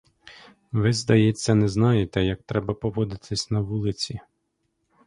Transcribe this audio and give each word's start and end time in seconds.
Ви, 0.71 0.93
здається, 0.93 1.55
не 1.55 1.67
знаєте, 1.69 2.23
як 2.23 2.43
треба 2.43 2.73
поводитись 2.73 3.51
на 3.51 3.59
вулиці? 3.61 4.19